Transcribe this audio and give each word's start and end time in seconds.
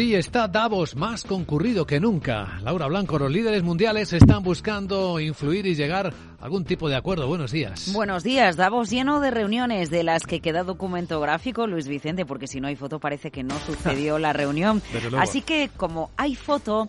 Y 0.00 0.14
está 0.14 0.46
Davos 0.46 0.94
más 0.94 1.24
concurrido 1.24 1.84
que 1.84 1.98
nunca. 1.98 2.60
Laura 2.62 2.86
Blanco, 2.86 3.18
los 3.18 3.32
líderes 3.32 3.64
mundiales 3.64 4.12
están 4.12 4.44
buscando 4.44 5.18
influir 5.18 5.66
y 5.66 5.74
llegar 5.74 6.14
a 6.38 6.44
algún 6.44 6.64
tipo 6.64 6.88
de 6.88 6.94
acuerdo. 6.94 7.26
Buenos 7.26 7.50
días. 7.50 7.92
Buenos 7.92 8.22
días. 8.22 8.56
Davos 8.56 8.90
lleno 8.90 9.18
de 9.18 9.32
reuniones 9.32 9.90
de 9.90 10.04
las 10.04 10.22
que 10.22 10.38
queda 10.38 10.62
documento 10.62 11.20
gráfico, 11.20 11.66
Luis 11.66 11.88
Vicente, 11.88 12.24
porque 12.24 12.46
si 12.46 12.60
no 12.60 12.68
hay 12.68 12.76
foto 12.76 13.00
parece 13.00 13.32
que 13.32 13.42
no 13.42 13.58
sucedió 13.66 14.20
la 14.20 14.32
reunión. 14.32 14.80
Así 15.18 15.42
que 15.42 15.68
como 15.76 16.12
hay 16.16 16.36
foto, 16.36 16.88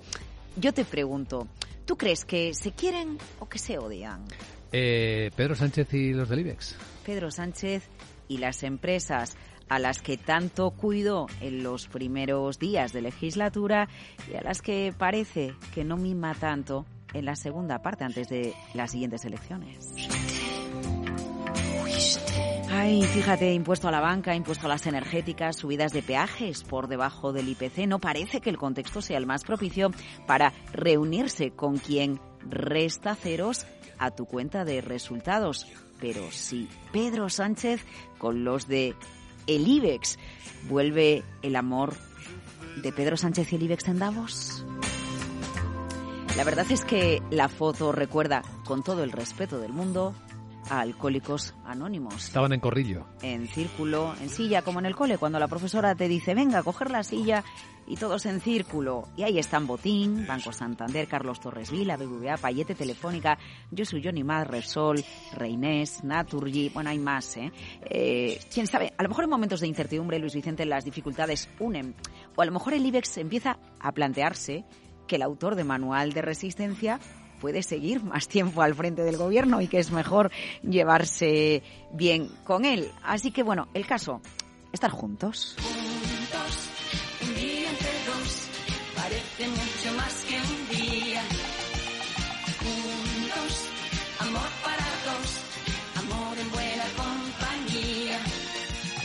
yo 0.56 0.72
te 0.72 0.86
pregunto, 0.86 1.48
¿tú 1.86 1.98
crees 1.98 2.26
que 2.26 2.54
se 2.54 2.74
quieren 2.74 3.18
o 3.40 3.50
que 3.50 3.58
se 3.58 3.80
odian? 3.80 4.24
Eh, 4.72 5.32
Pedro 5.36 5.56
Sánchez 5.56 5.92
y 5.96 6.14
los 6.14 6.30
del 6.30 6.42
IBEX. 6.42 6.76
Pedro 7.04 7.32
Sánchez 7.32 7.90
y 8.30 8.38
las 8.38 8.64
empresas 8.64 9.36
a 9.68 9.78
las 9.80 10.02
que 10.02 10.18
tanto 10.18 10.72
cuidó 10.72 11.28
en 11.42 11.64
los 11.64 11.88
primeros 11.88 12.58
días 12.58 12.94
de 12.94 13.02
legislatura 13.02 13.90
y 14.32 14.36
a 14.36 14.42
las 14.42 14.62
que 14.62 14.94
parece 14.98 15.54
que 15.74 15.84
no 15.84 15.98
mima 15.98 16.34
tanto 16.34 16.86
en 17.14 17.26
la 17.26 17.36
segunda 17.36 17.82
parte 17.82 18.06
antes 18.06 18.30
de 18.30 18.54
las 18.74 18.92
siguientes 18.92 19.26
elecciones. 19.26 19.94
Ay, 22.72 23.02
fíjate, 23.02 23.52
impuesto 23.54 23.88
a 23.88 23.92
la 23.92 24.00
banca, 24.00 24.36
impuesto 24.36 24.68
a 24.68 24.70
las 24.70 24.86
energéticas, 24.86 25.58
subidas 25.58 25.92
de 25.92 26.04
peajes 26.04 26.64
por 26.64 26.88
debajo 26.88 27.34
del 27.34 27.50
IPC. 27.50 27.88
No 27.88 28.00
parece 28.00 28.42
que 28.42 28.50
el 28.52 28.58
contexto 28.58 29.02
sea 29.02 29.18
el 29.18 29.26
más 29.26 29.44
propicio 29.44 29.90
para 30.28 30.54
reunirse 30.72 31.52
con 31.52 31.78
quien 31.78 32.20
resta 32.48 33.16
ceros 33.16 33.66
a 33.98 34.12
tu 34.12 34.26
cuenta 34.26 34.66
de 34.66 34.82
resultados. 34.82 35.68
Pero 36.00 36.32
sí, 36.32 36.70
Pedro 36.92 37.30
Sánchez 37.30 37.84
con 38.18 38.44
los 38.44 38.68
de 38.68 38.96
el 39.48 39.68
IBEX. 39.68 40.18
¿Vuelve 40.70 41.24
el 41.42 41.56
amor 41.56 41.94
de 42.82 42.92
Pedro 42.92 43.18
Sánchez 43.18 43.52
y 43.52 43.56
el 43.56 43.64
IBEX 43.64 43.88
en 43.88 44.00
Davos? 44.00 44.66
La 46.38 46.44
verdad 46.44 46.66
es 46.72 46.86
que 46.86 47.22
la 47.32 47.50
foto 47.50 47.92
recuerda, 47.92 48.44
con 48.66 48.84
todo 48.84 49.04
el 49.04 49.12
respeto 49.12 49.60
del 49.60 49.74
mundo, 49.74 50.14
a 50.70 50.82
Alcohólicos 50.82 51.56
Anónimos. 51.66 52.26
Estaban 52.26 52.54
en 52.54 52.60
corrillo. 52.60 53.06
En 53.22 53.48
círculo, 53.48 54.14
en 54.22 54.30
silla, 54.30 54.62
como 54.62 54.80
en 54.80 54.86
el 54.86 54.96
cole, 54.96 55.18
cuando 55.18 55.40
la 55.40 55.48
profesora 55.48 55.96
te 55.96 56.08
dice, 56.08 56.34
venga, 56.34 56.60
a 56.60 56.64
coger 56.64 56.92
la 56.92 57.04
silla 57.04 57.44
y 57.88 57.96
todos 57.96 58.26
en 58.28 58.40
círculo. 58.40 59.08
Y 59.18 59.24
ahí 59.24 59.40
están 59.40 59.66
Botín, 59.66 60.26
Banco 60.28 60.52
Santander, 60.52 61.08
Carlos 61.08 61.40
Torres 61.40 61.72
Vila, 61.72 61.98
BBVA, 61.98 62.38
Payete 62.38 62.76
Telefónica, 62.76 63.38
Yo 63.72 63.84
soy 63.84 64.04
Johnny 64.04 64.24
Mad, 64.24 64.48
Resol, 64.48 65.04
Reinés, 65.34 66.04
Naturgy, 66.04 66.70
bueno, 66.70 66.92
hay 66.92 67.00
más, 67.00 67.36
¿eh? 67.38 67.52
¿eh? 67.82 68.40
Quién 68.54 68.68
sabe, 68.68 68.94
a 68.96 69.04
lo 69.04 69.10
mejor 69.10 69.24
en 69.24 69.32
momentos 69.32 69.62
de 69.62 69.68
incertidumbre, 69.68 70.20
Luis 70.20 70.36
Vicente, 70.36 70.66
las 70.66 70.86
dificultades 70.86 71.50
unen. 71.60 71.96
O 72.36 72.42
a 72.42 72.46
lo 72.46 72.52
mejor 72.52 72.74
el 72.74 72.86
IBEX 72.86 73.18
empieza 73.18 73.58
a 73.80 73.92
plantearse 73.92 74.66
que 75.08 75.16
el 75.16 75.24
autor 75.24 75.56
de 75.56 75.64
Manual 75.64 76.14
de 76.14 76.22
Resistencia 76.22 77.00
puede 77.40 77.64
seguir 77.64 78.04
más 78.04 78.28
tiempo 78.28 78.62
al 78.62 78.76
frente 78.76 79.04
del 79.04 79.18
gobierno 79.18 79.62
y 79.62 79.68
que 79.68 79.80
es 79.80 79.92
mejor 79.92 80.32
llevarse 80.62 81.64
bien 81.92 82.30
con 82.44 82.66
él. 82.66 82.92
Así 83.04 83.32
que 83.32 83.44
bueno, 83.44 83.68
el 83.74 83.86
caso, 83.86 84.22
estar 84.72 84.92
juntos. 84.92 85.56
Juntos, 85.58 86.70
un 87.28 87.36
día 87.36 87.70
entre 87.70 87.92
dos, 88.06 88.48
parece 88.96 89.48
mucho 89.48 89.98
más 89.98 90.26
que 90.26 90.36
un 90.36 90.78
día. 90.78 91.24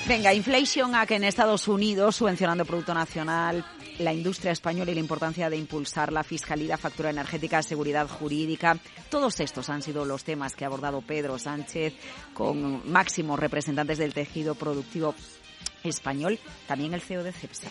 Venga, 0.06 0.34
inflation 0.34 0.94
a 0.94 1.06
que 1.06 1.14
en 1.14 1.24
Estados 1.24 1.66
Unidos, 1.66 2.16
subvencionando 2.16 2.66
Producto 2.66 2.92
Nacional, 2.92 3.64
la 3.98 4.12
industria 4.12 4.52
española 4.52 4.90
y 4.90 4.94
la 4.94 5.00
importancia 5.00 5.50
de 5.50 5.56
impulsar 5.56 6.12
la 6.12 6.22
fiscalidad, 6.22 6.78
factura 6.78 7.10
energética, 7.10 7.62
seguridad 7.62 8.08
jurídica. 8.08 8.78
Todos 9.08 9.40
estos 9.40 9.68
han 9.68 9.82
sido 9.82 10.04
los 10.04 10.24
temas 10.24 10.54
que 10.54 10.64
ha 10.64 10.68
abordado 10.68 11.02
Pedro 11.02 11.38
Sánchez 11.38 11.94
con 12.32 12.90
máximos 12.90 13.38
representantes 13.38 13.98
del 13.98 14.14
tejido 14.14 14.54
productivo 14.54 15.14
español, 15.82 16.38
también 16.66 16.94
el 16.94 17.00
CEO 17.00 17.22
de 17.22 17.32
CEPSA. 17.32 17.68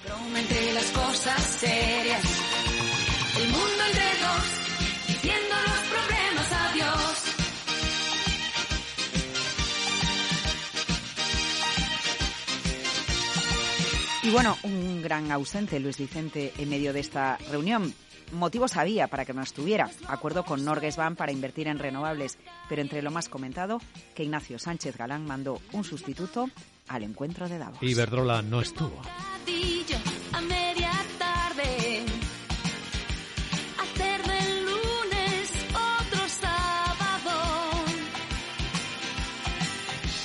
Y 14.24 14.30
bueno, 14.30 14.58
un 14.64 15.02
gran 15.02 15.32
ausente, 15.34 15.82
Luis 15.82 15.98
Vicente, 15.98 16.54
en 16.58 16.70
medio 16.70 16.94
de 16.94 17.02
esta 17.02 17.38
reunión. 17.52 17.94
Motivos 18.32 18.78
había 18.78 19.08
para 19.08 19.26
que 19.26 19.34
no 19.34 19.42
estuviera. 19.42 19.92
Acuerdo 20.08 20.46
con 20.46 20.64
Norges 20.64 20.96
Bank 20.96 21.18
para 21.18 21.34
invertir 21.34 21.68
en 21.68 21.78
renovables. 21.78 22.38
Pero 22.70 22.82
entre 22.82 23.02
lo 23.02 23.12
más 23.12 23.28
comentado, 23.28 23.82
que 24.16 24.24
Ignacio 24.24 24.58
Sánchez 24.60 24.96
Galán 24.96 25.26
mandó 25.26 25.60
un 25.74 25.84
sustituto 25.84 26.50
al 26.88 27.04
encuentro 27.04 27.50
de 27.50 27.58
Davos. 27.58 27.80
Y 27.82 27.94
Verdrola 27.94 28.42
no 28.42 28.62
estuvo. 28.62 29.02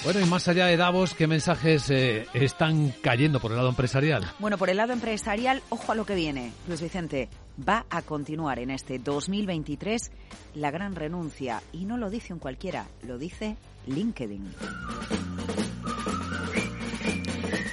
Bueno, 0.08 0.22
y 0.22 0.24
más 0.24 0.48
allá 0.48 0.64
de 0.64 0.78
Davos, 0.78 1.12
¿qué 1.12 1.26
mensajes 1.26 1.91
eh, 1.91 2.26
están 2.32 2.94
cayendo 3.02 3.41
por 3.41 3.50
el 3.50 3.58
lado 3.58 3.69
empresarial? 3.69 4.24
Bueno, 4.38 4.56
por 4.56 4.70
el 4.70 4.78
lado 4.78 4.94
empresarial, 4.94 5.62
ojo 5.69 5.92
a 5.92 5.94
lo 5.94 6.06
que 6.06 6.14
viene. 6.14 6.50
Luis 6.66 6.80
Vicente, 6.80 7.28
va 7.69 7.84
a 7.91 8.00
continuar 8.00 8.58
en 8.58 8.70
este 8.70 8.98
2023 8.98 10.10
la 10.54 10.70
gran 10.70 10.94
renuncia. 10.94 11.62
Y 11.74 11.84
no 11.84 11.98
lo 11.98 12.08
dice 12.08 12.32
un 12.32 12.38
cualquiera, 12.38 12.86
lo 13.06 13.19
dice 13.19 13.58
LinkedIn. 13.86 14.50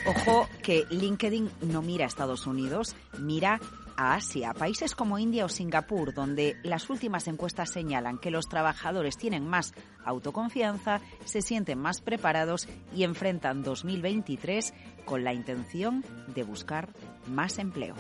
Ojo 0.06 0.50
que 0.62 0.84
LinkedIn 0.90 1.50
no 1.62 1.82
mira 1.82 2.04
a 2.04 2.10
Estados 2.10 2.48
Unidos, 2.48 2.98
mira 3.18 3.62
a 3.98 4.16
Asia, 4.16 4.54
países 4.54 4.96
como 4.96 5.20
India 5.20 5.46
o 5.46 5.50
Singapur, 5.50 6.14
donde 6.14 6.58
las 6.64 6.90
últimas 6.90 7.28
encuestas 7.28 7.72
señalan 7.72 8.18
que 8.18 8.32
los 8.32 8.48
trabajadores 8.48 9.18
tienen 9.18 9.48
más 9.48 9.74
autoconfianza, 10.04 11.02
se 11.26 11.42
sienten 11.42 11.80
más 11.80 12.02
preparados 12.02 12.68
y 12.96 13.04
enfrentan 13.04 13.64
2023 13.64 14.74
con 15.06 15.24
la 15.24 15.34
intención 15.34 16.04
de 16.34 16.44
buscar 16.44 16.90
más 17.28 17.60
empleo. 17.60 17.96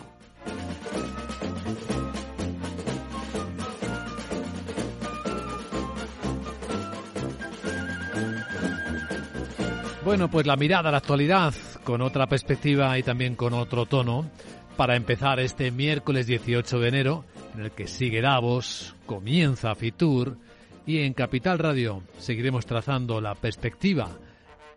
Bueno, 10.05 10.29
pues 10.29 10.45
la 10.45 10.55
mirada 10.55 10.89
a 10.89 10.91
la 10.91 10.99
actualidad 10.99 11.51
con 11.83 12.01
otra 12.01 12.27
perspectiva 12.27 12.95
y 12.99 13.03
también 13.03 13.35
con 13.35 13.53
otro 13.53 13.87
tono 13.87 14.29
para 14.75 14.95
empezar 14.95 15.39
este 15.39 15.71
miércoles 15.71 16.27
18 16.27 16.79
de 16.79 16.87
enero, 16.87 17.25
en 17.53 17.61
el 17.61 17.71
que 17.71 17.87
sigue 17.87 18.21
Davos, 18.21 18.95
comienza 19.05 19.73
Fitur 19.75 20.37
y 20.85 20.99
en 20.99 21.13
Capital 21.13 21.59
Radio 21.59 22.03
seguiremos 22.19 22.65
trazando 22.65 23.21
la 23.21 23.35
perspectiva 23.35 24.09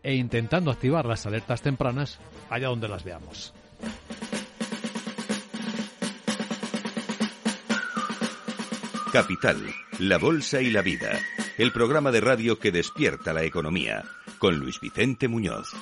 e 0.03 0.15
intentando 0.15 0.71
activar 0.71 1.07
las 1.07 1.27
alertas 1.27 1.63
tempranas 1.63 2.19
allá 2.49 2.69
donde 2.69 2.89
las 2.89 3.05
veamos. 3.05 3.53
Capital, 9.13 9.57
la 9.99 10.19
Bolsa 10.19 10.61
y 10.61 10.71
la 10.71 10.83
Vida, 10.83 11.19
el 11.57 11.73
programa 11.73 12.11
de 12.11 12.21
radio 12.21 12.59
que 12.59 12.71
despierta 12.71 13.33
la 13.33 13.43
economía, 13.43 14.05
con 14.39 14.59
Luis 14.59 14.79
Vicente 14.81 15.29
Muñoz. 15.29 15.75